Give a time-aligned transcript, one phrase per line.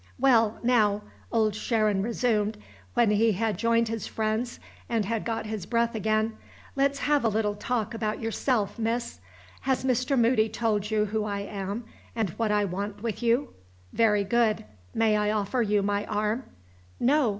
[0.17, 2.57] "Well, now," Old Sharon resumed
[2.95, 6.37] when he had joined his friends and had got his breath again,
[6.75, 9.19] "let's have a little talk about yourself, miss.
[9.61, 10.17] Has Mr.
[10.17, 11.83] Moody told you who I am,
[12.15, 13.53] and what I want with you?
[13.93, 14.65] Very good.
[14.95, 16.45] May I offer you my arm?
[16.99, 17.29] No!